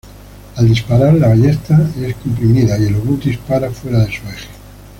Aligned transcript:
Al 0.55 0.67
disparar, 0.67 1.13
la 1.13 1.27
ballesta 1.27 1.77
es 2.03 2.15
comprimida 2.15 2.75
y 2.79 2.85
el 2.85 2.95
obús 2.95 3.23
dispara 3.25 3.69
fuera 3.69 3.99
de 4.03 4.07
su 4.07 4.27
eje. 4.27 4.49